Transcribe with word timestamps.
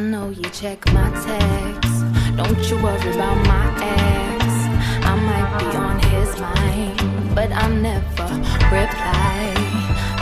know 0.00 0.30
you 0.30 0.48
check 0.50 0.80
my 0.92 1.10
texts. 1.10 2.02
Don't 2.36 2.62
you 2.70 2.76
worry 2.82 3.10
about 3.14 3.36
my 3.46 3.66
ex. 3.82 4.44
I 5.04 5.14
might 5.28 5.50
be 5.58 5.76
on 5.76 5.98
his 6.10 6.30
mind, 6.40 7.34
but 7.34 7.52
I 7.52 7.68
never 7.68 8.28
reply. 8.72 9.40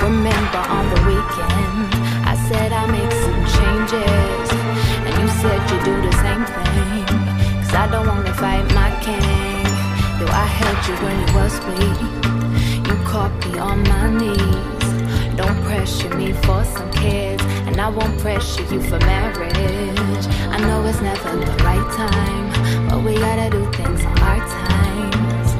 Remember 0.02 0.62
on 0.76 0.84
the 0.94 1.00
weekend, 1.10 1.90
I 2.26 2.34
said 2.48 2.72
I 2.72 2.84
make 2.90 3.12
some 3.24 3.42
changes, 3.56 4.48
and 5.06 5.14
you 5.20 5.28
said 5.40 5.60
you 5.70 5.78
do 5.88 5.94
the 6.08 6.14
same 6.24 6.44
thing. 6.56 7.06
Cause 7.62 7.74
I 7.74 7.88
don't 7.90 8.06
wanna 8.06 8.34
fight 8.34 8.66
my 8.74 8.90
king. 9.00 9.64
Though 10.18 10.32
I 10.32 10.46
held 10.58 10.80
you 10.88 10.96
when 11.04 11.16
you 11.22 11.34
was 11.38 11.54
weak. 11.68 12.00
You 12.88 12.96
caught 13.04 13.32
me 13.46 13.58
on 13.58 13.82
my 13.84 14.10
knees. 14.10 14.77
Don't 15.38 15.62
pressure 15.62 16.12
me 16.16 16.32
for 16.32 16.64
some 16.64 16.90
kids, 16.90 17.44
and 17.68 17.80
I 17.80 17.88
won't 17.88 18.18
pressure 18.18 18.62
you 18.62 18.82
for 18.82 18.98
marriage. 18.98 20.26
I 20.50 20.58
know 20.58 20.84
it's 20.84 21.00
never 21.00 21.36
the 21.36 21.52
right 21.62 21.88
time, 21.94 22.88
but 22.88 23.04
we 23.04 23.14
gotta 23.14 23.48
do 23.48 23.64
things 23.70 24.04
on 24.04 24.18
our 24.18 24.40
times. 24.58 25.50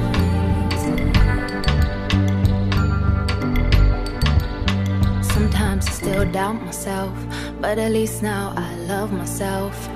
Sometimes 5.32 5.86
I 5.86 5.90
still 5.92 6.24
doubt 6.32 6.60
myself, 6.60 7.14
but 7.60 7.78
at 7.78 7.92
least 7.92 8.20
now 8.20 8.54
I 8.56 8.74
love 8.92 9.12
myself. 9.12 9.88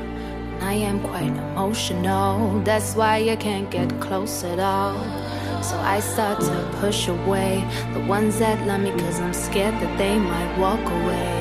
I 0.61 0.75
am 0.75 1.01
quite 1.01 1.35
emotional, 1.51 2.61
that's 2.61 2.95
why 2.95 3.17
I 3.29 3.35
can't 3.35 3.69
get 3.69 4.01
close 4.01 4.45
at 4.45 4.61
all. 4.61 5.22
So 5.63 5.79
I 5.79 6.01
start 6.01 6.41
to 6.41 6.77
push 6.81 7.07
away 7.07 7.65
the 7.95 8.01
ones 8.01 8.41
that 8.41 8.67
love 8.67 8.81
me 8.81 8.91
cause 8.91 9.21
I'm 9.21 9.33
scared 9.33 9.75
that 9.75 9.97
they 9.97 10.19
might 10.19 10.59
walk 10.59 10.81
away. 10.81 11.39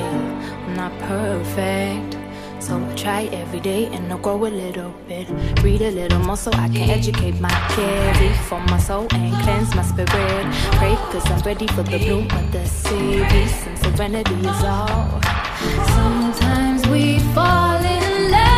I'm 0.64 0.74
not 0.74 0.92
perfect. 1.00 2.16
So 2.62 2.78
I 2.78 2.94
try 2.94 3.24
every 3.32 3.58
day 3.58 3.86
and 3.86 4.12
I 4.12 4.16
grow 4.18 4.46
a 4.46 4.46
little 4.46 4.94
bit. 5.08 5.28
Read 5.64 5.82
a 5.82 5.90
little 5.90 6.20
more 6.20 6.36
so 6.36 6.52
I 6.52 6.68
can 6.68 6.88
educate 6.88 7.40
my 7.40 7.50
kids. 7.74 8.38
For 8.48 8.60
my 8.60 8.78
soul 8.78 9.08
and 9.10 9.34
cleanse 9.42 9.74
my 9.74 9.82
spirit. 9.82 10.46
Pray 10.78 10.94
cause 11.10 11.28
I'm 11.28 11.40
ready 11.40 11.66
for 11.66 11.82
the 11.82 11.98
bloom 11.98 12.30
of 12.30 12.52
the 12.52 12.64
sea. 12.66 13.24
Peace 13.28 13.66
and 13.66 13.76
serenity 13.80 14.34
is 14.34 14.62
all. 14.62 15.20
Sometimes 15.98 16.86
we 16.86 17.18
fall 17.34 17.82
in 17.82 18.30
love. 18.30 18.52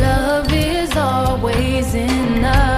Love 0.00 0.52
is 0.52 0.96
always 0.96 1.94
enough. 1.94 2.73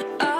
I 0.00 0.39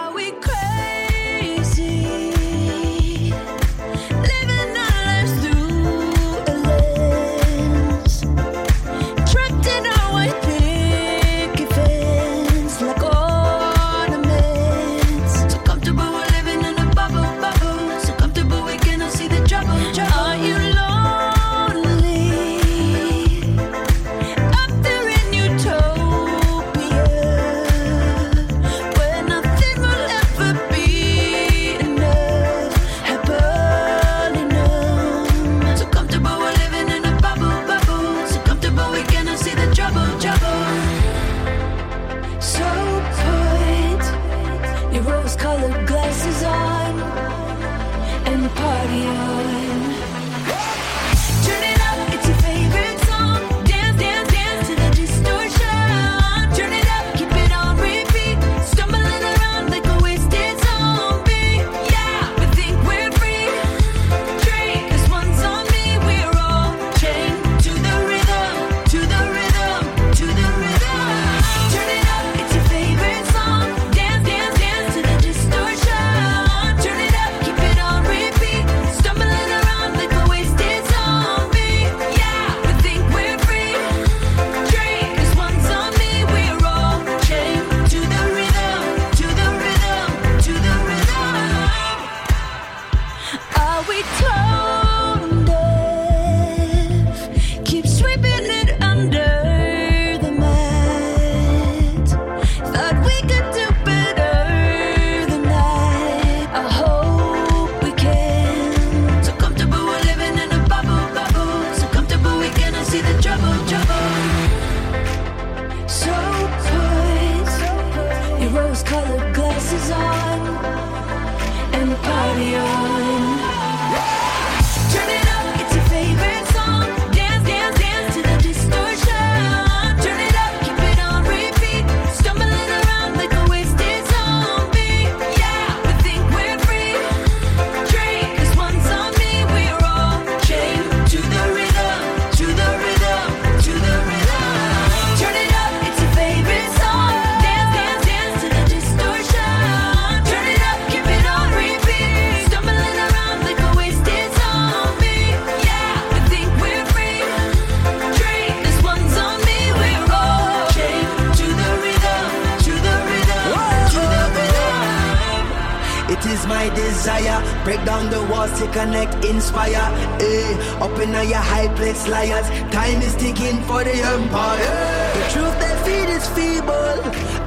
inspire. 169.30 169.86
Eh, 170.20 170.84
up 170.84 170.98
in 170.98 171.14
all 171.14 171.24
your 171.24 171.44
high 171.52 171.68
place 171.76 172.06
liars. 172.08 172.48
Time 172.70 173.00
is 173.00 173.14
ticking 173.16 173.62
for 173.68 173.82
the 173.84 173.96
empire. 174.16 174.76
The 175.18 175.24
truth 175.32 175.56
they 175.62 175.74
feed 175.84 176.08
is 176.18 176.26
feeble, 176.36 176.98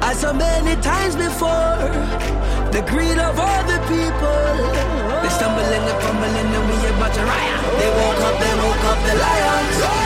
as 0.08 0.20
so 0.20 0.32
many 0.32 0.74
times 0.80 1.14
before. 1.16 1.78
The 2.74 2.82
greed 2.90 3.18
of 3.18 3.38
other 3.38 3.78
people. 3.92 4.54
They 5.22 5.30
stumble 5.36 5.70
and 5.76 5.84
they 5.88 5.96
fumble 6.02 6.34
and 6.40 6.50
we 6.68 6.76
about 6.90 7.12
to 7.14 7.22
riot. 7.30 7.60
They 7.80 7.90
woke 8.00 8.22
up, 8.28 8.36
they 8.42 8.54
woke 8.62 8.84
up 8.90 8.98
the 9.08 9.14
lions. 9.24 10.03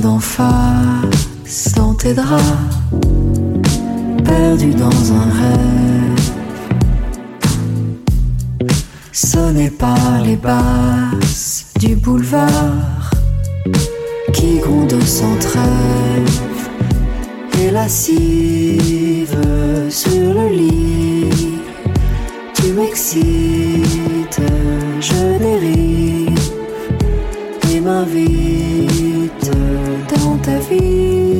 D'en 0.00 0.18
face 0.18 1.72
dans 1.74 1.94
tes 1.94 2.14
draps, 2.14 2.42
perdu 4.24 4.70
dans 4.74 5.12
un 5.12 5.26
rêve. 5.40 6.30
Sonné 9.12 9.70
par 9.70 10.22
les 10.24 10.36
basses 10.36 11.66
du 11.78 11.96
boulevard 11.96 13.10
qui 14.32 14.58
gronde 14.58 15.02
sans 15.04 15.36
trêve 15.38 16.68
et 17.60 17.70
lascive 17.70 19.36
sur 19.90 20.34
le 20.34 20.48
lit. 20.48 21.58
Tu 22.54 22.72
m'excites, 22.72 24.40
je 25.00 25.38
dérive 25.38 26.38
et 27.72 27.80
m'invite 27.80 28.59
dans 28.59 28.59
ta 30.50 30.58
vie. 30.68 31.38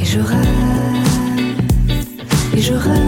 Et 0.00 0.04
je 0.04 0.20
rêve, 0.20 0.48
et 2.56 2.60
je 2.60 2.74
rêve, 2.74 3.01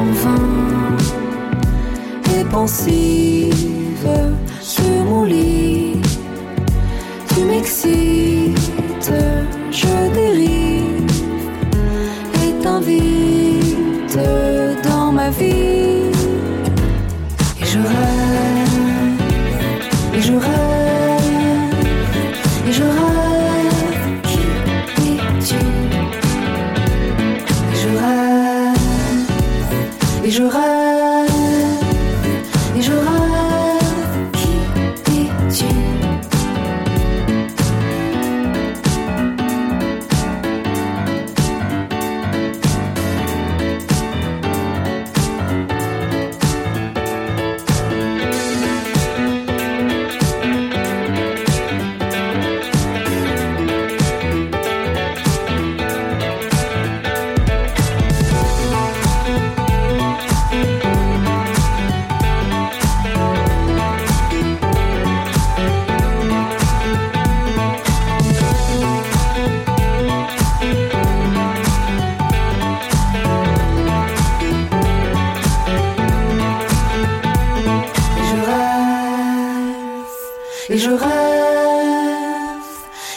en 0.00 0.06
vain 0.22 0.96
et 2.36 2.44
pensive 2.44 4.08
sur 4.60 5.04
mon 5.08 5.24
lit. 5.24 5.96
Tu 7.28 7.40
m'excites, 7.44 8.29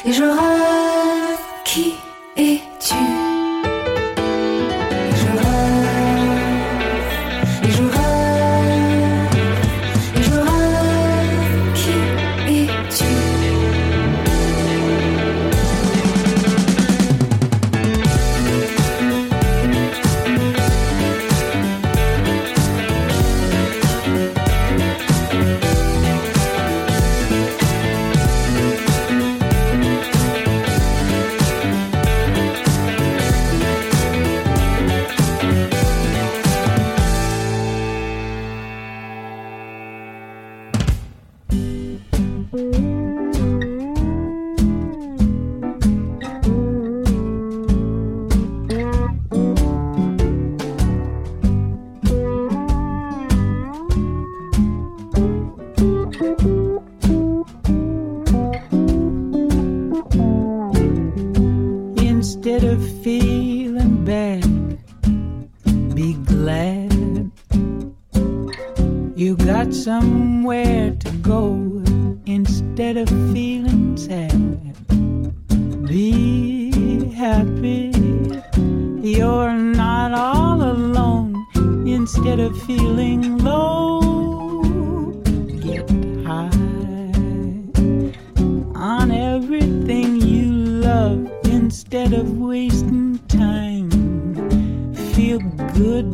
et 0.05 0.13
je 0.13 0.23
rêve. 0.23 1.39
Qui 1.63 1.95
es-tu? 2.35 2.72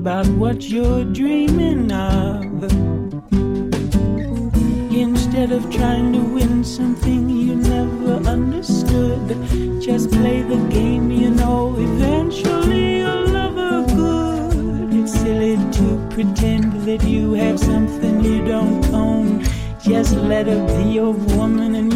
About 0.09 0.27
what 0.39 0.63
you're 0.63 1.05
dreaming 1.05 1.91
of. 1.91 2.63
Instead 4.91 5.51
of 5.51 5.61
trying 5.69 6.11
to 6.13 6.19
win 6.33 6.63
something 6.63 7.29
you 7.29 7.55
never 7.55 8.13
understood, 8.27 9.27
just 9.79 10.09
play 10.09 10.41
the 10.41 10.57
game 10.71 11.11
you 11.11 11.29
know 11.29 11.75
eventually 11.77 12.97
you'll 12.97 13.27
love 13.29 13.53
her 13.53 13.85
good. 13.95 14.91
It's 14.95 15.13
silly 15.13 15.57
to 15.77 16.07
pretend 16.09 16.73
that 16.87 17.03
you 17.03 17.33
have 17.33 17.59
something 17.59 18.23
you 18.23 18.43
don't 18.43 18.83
own. 18.91 19.43
Just 19.79 20.15
let 20.15 20.47
her 20.47 20.65
be 20.73 20.89
your 20.89 21.13
woman 21.37 21.75
and 21.75 21.88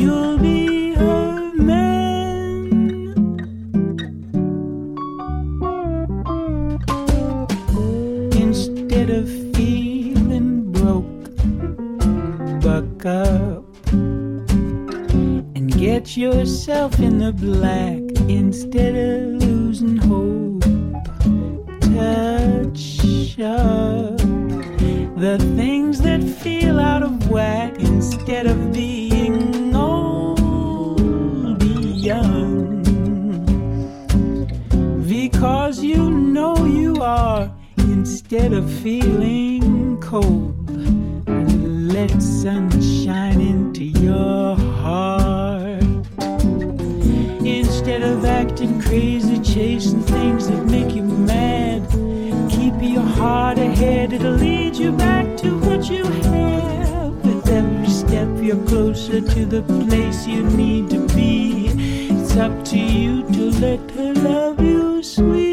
be 52.83 52.89
your 52.89 53.11
heart 53.22 53.57
ahead, 53.57 54.11
it'll 54.11 54.33
lead 54.33 54.75
you 54.75 54.91
back 54.91 55.25
to 55.37 55.57
what 55.59 55.89
you 55.89 56.03
have. 56.03 57.13
With 57.25 57.48
every 57.50 57.87
step, 57.87 58.27
you're 58.41 58.65
closer 58.65 59.22
to 59.22 59.46
the 59.46 59.61
place 59.61 60.27
you 60.27 60.43
need 60.43 60.89
to 60.89 61.07
be. 61.15 61.69
It's 62.11 62.35
up 62.35 62.65
to 62.72 62.77
you 62.77 63.24
to 63.35 63.51
let 63.65 63.79
her 63.91 64.13
love 64.13 64.59
you, 64.59 65.01
sweet. 65.01 65.52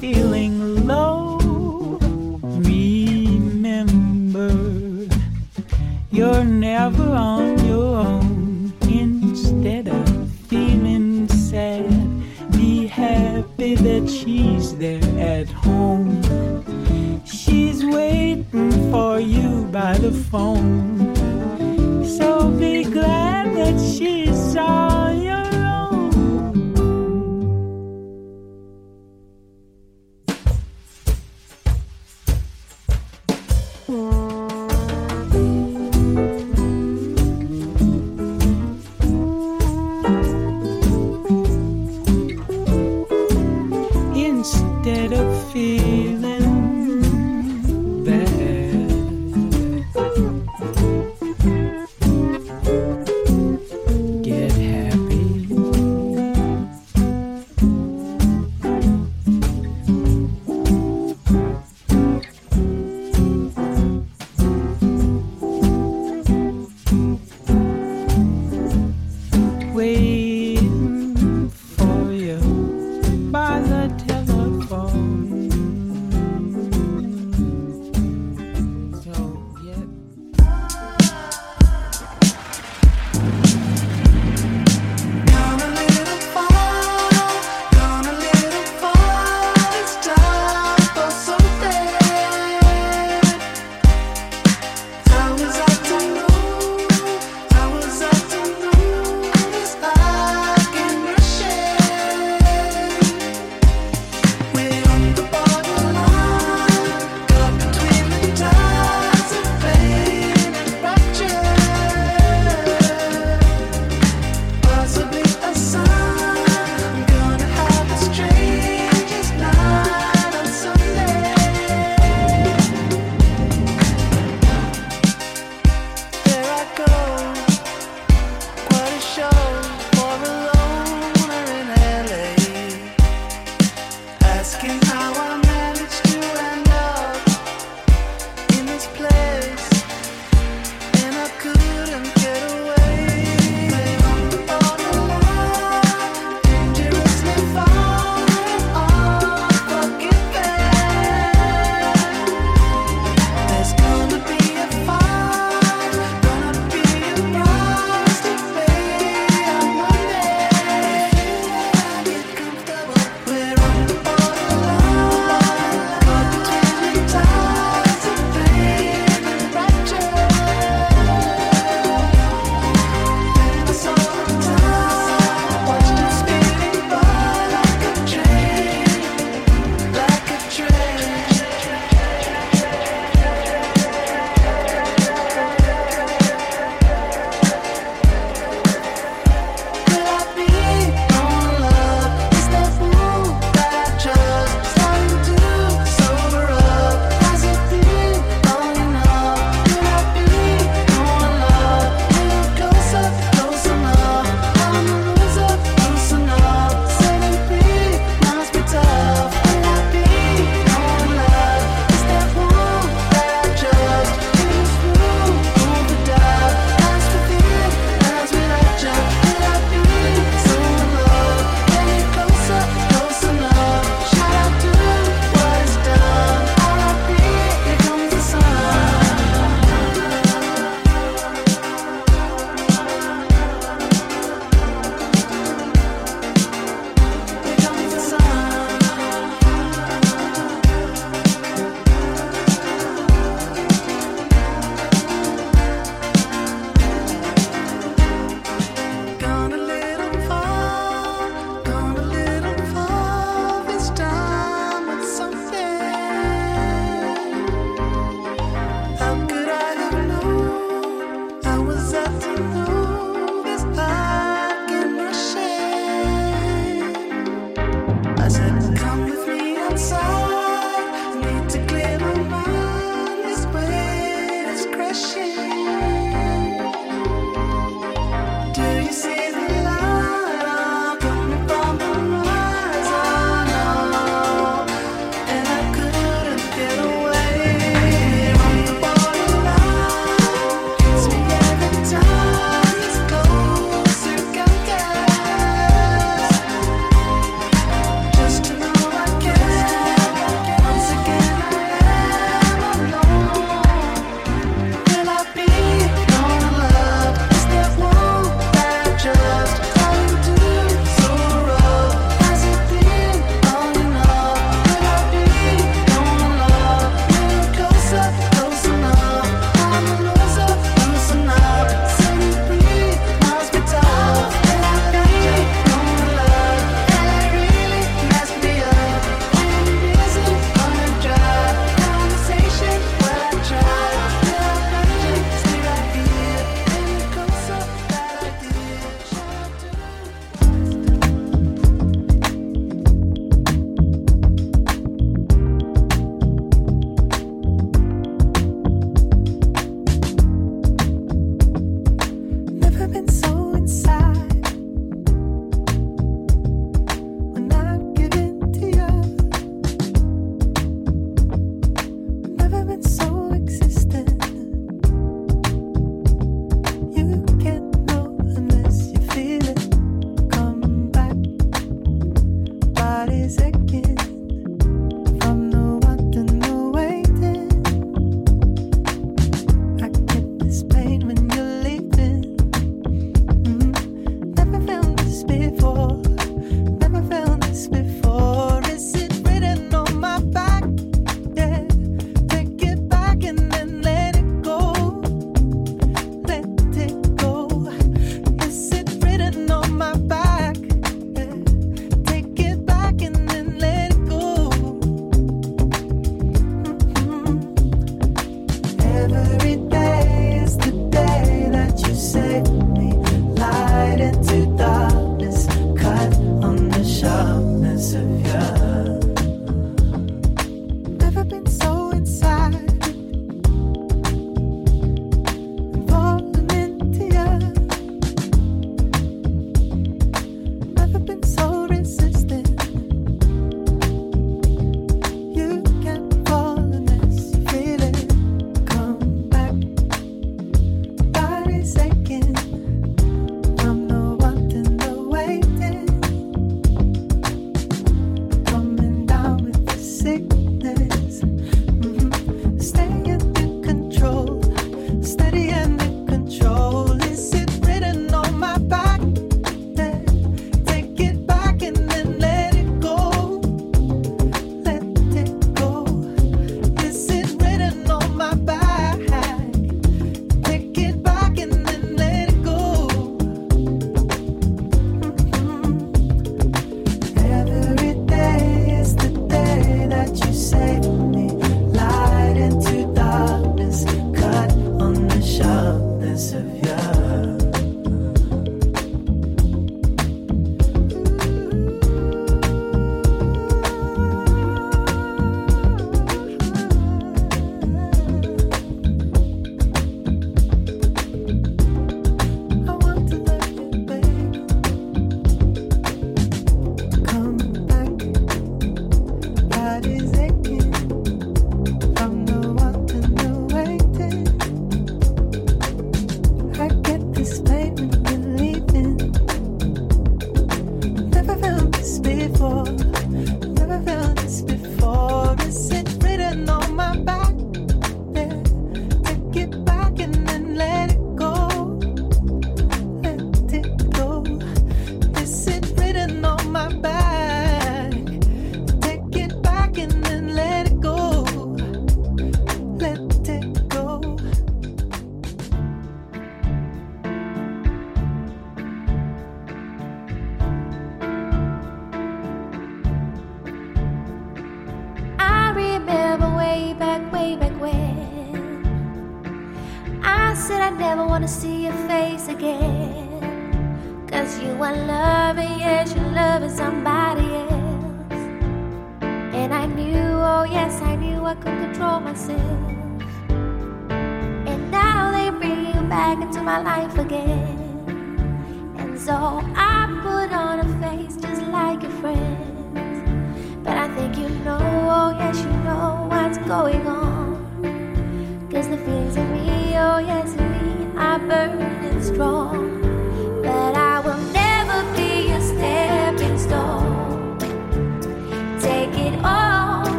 feeling 0.00 0.86
low, 0.86 1.38
remember 2.42 4.50
you're 6.10 6.44
never 6.44 7.04
on 7.04 7.64
your 7.64 7.96
own. 7.96 8.72
Instead 8.82 9.88
of 9.88 10.30
feeling 10.48 11.28
sad, 11.28 11.88
be 12.52 12.86
happy 12.86 13.74
that 13.74 14.08
she's 14.08 14.76
there 14.76 15.02
at 15.18 15.48
home. 15.48 16.22
She's 17.24 17.84
waiting 17.84 18.70
for 18.90 19.20
you 19.20 19.64
by 19.72 19.98
the 19.98 20.12
phone. 20.12 21.14
So 22.04 22.50
be 22.50 22.84
glad 22.84 23.56
that 23.56 23.80
she's 23.80 24.56
all. 24.56 25.01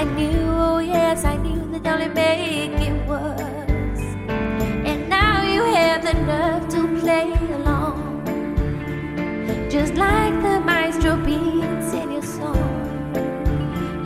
I 0.00 0.04
knew, 0.04 0.40
oh 0.56 0.78
yes, 0.78 1.26
I 1.26 1.36
knew 1.36 1.60
that 1.72 1.86
only 1.86 2.08
make 2.08 2.80
it 2.88 3.06
worse. 3.06 4.00
And 4.88 5.10
now 5.10 5.42
you 5.42 5.62
have 5.62 6.02
the 6.02 6.14
nerve 6.14 6.66
to 6.70 7.00
play 7.00 7.30
along, 7.56 8.24
just 9.68 9.96
like 9.96 10.32
the 10.40 10.58
maestro 10.58 11.16
beats 11.16 11.92
in 11.92 12.12
your 12.12 12.22
song. 12.22 13.12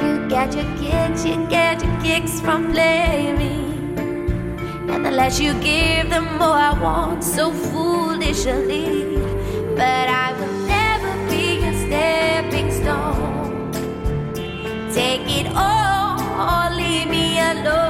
You 0.02 0.28
get 0.28 0.52
your 0.56 0.66
kicks, 0.82 1.24
you 1.24 1.36
get 1.46 1.80
your 1.84 2.00
kicks 2.00 2.40
from 2.40 2.72
playing. 2.72 3.96
And 4.90 5.06
the 5.06 5.12
less 5.12 5.38
you 5.38 5.54
give, 5.60 6.10
the 6.10 6.22
more 6.22 6.58
I 6.70 6.72
want, 6.82 7.22
so 7.22 7.52
foolishly. 7.52 9.14
But 9.76 10.08
I 10.08 10.33
calor. 17.62 17.83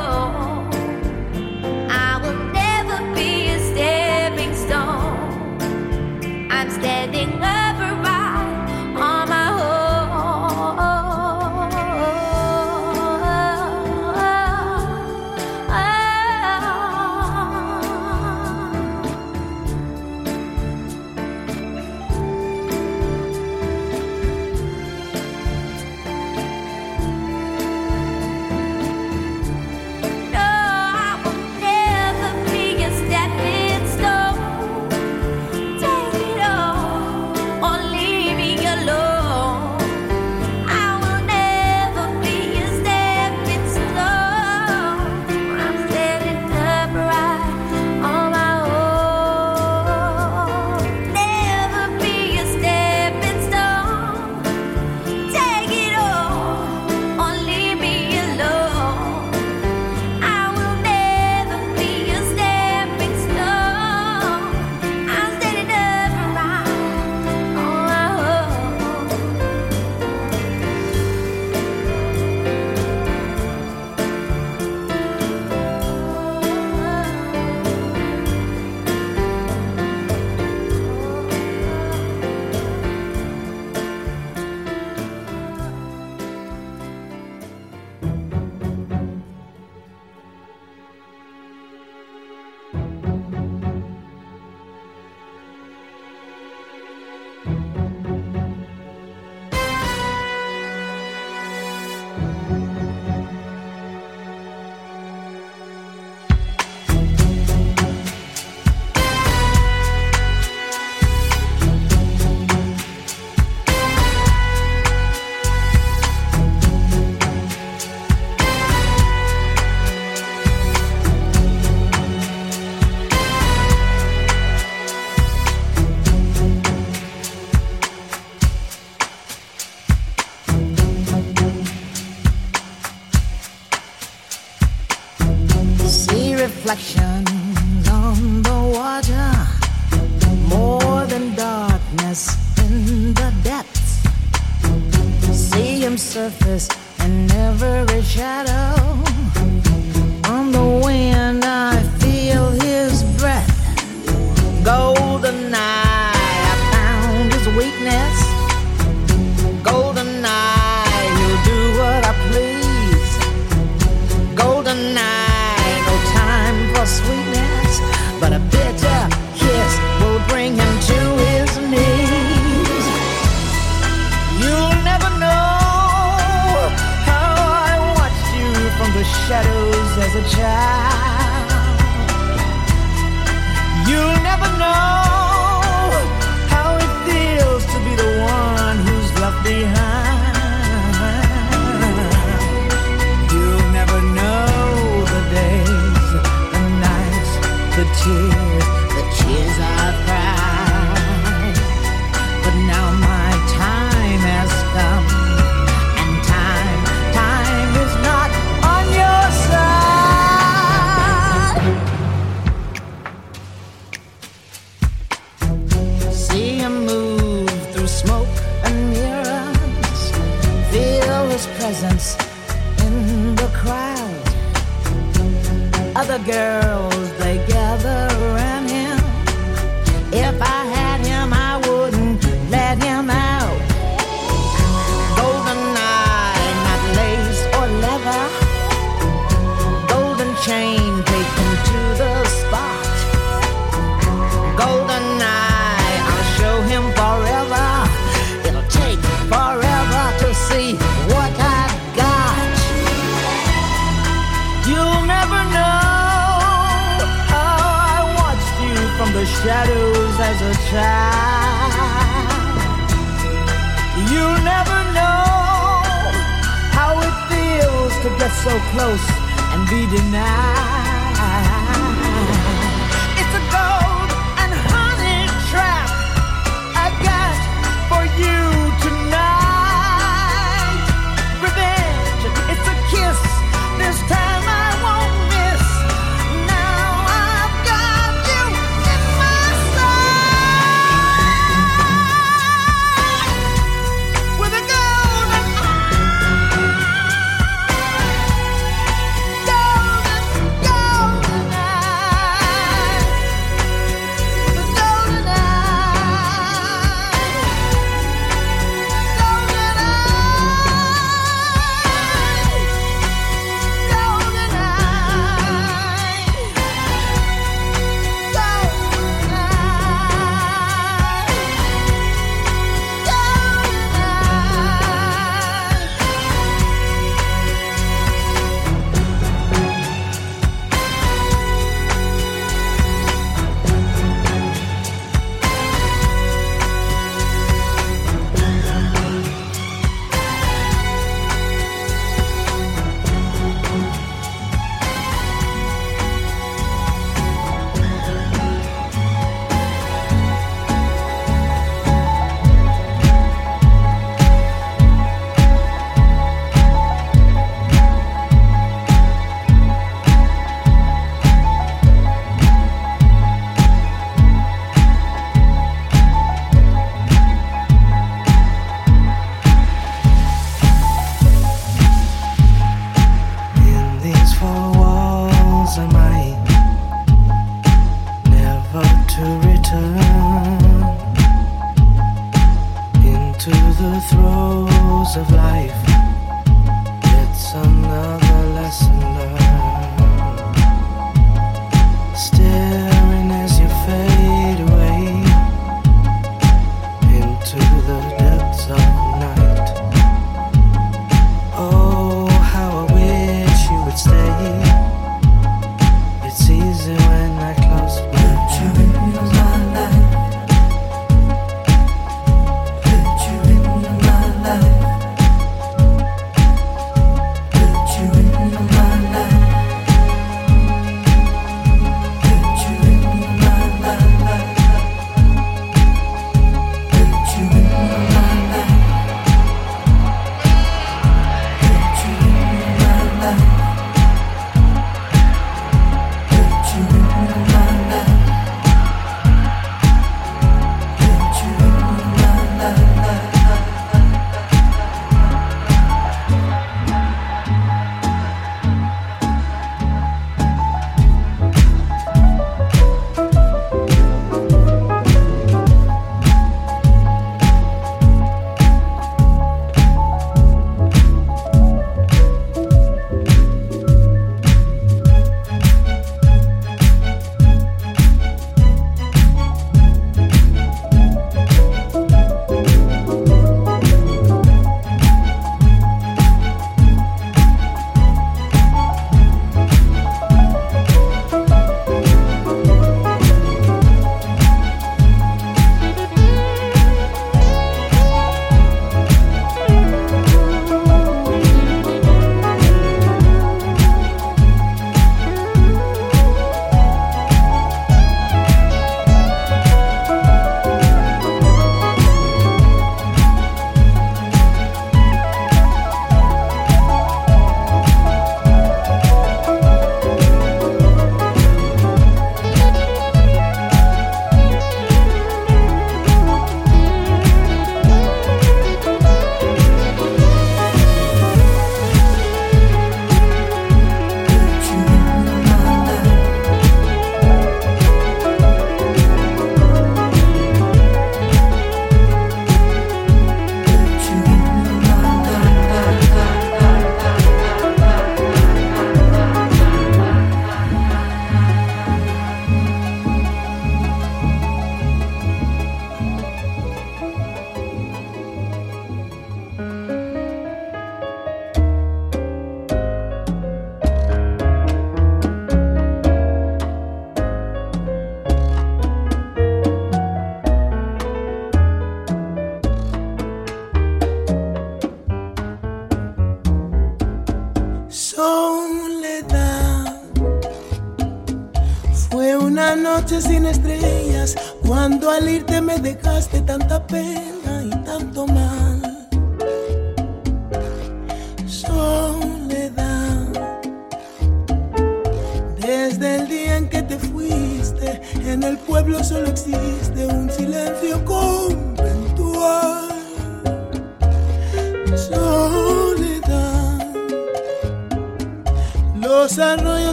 sin 573.21 573.47
estrellas, 573.47 574.35
cuando 574.67 575.11
al 575.11 575.29
irte 575.29 575.61
me 575.61 575.79
dejaste 575.79 576.41
tanta 576.41 576.87
pena. 576.87 577.34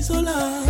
sola. 0.00 0.69